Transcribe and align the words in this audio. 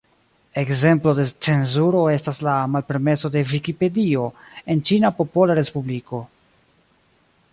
Ekzemplo 0.59 1.11
de 1.19 1.25
cenzuro 1.47 1.99
estas 2.13 2.39
la 2.47 2.55
malpermeso 2.75 3.31
de 3.37 3.45
Vikipedio 3.51 4.25
en 4.75 4.83
Ĉina 4.91 5.11
Popola 5.21 5.61
Respubliko. 5.63 6.25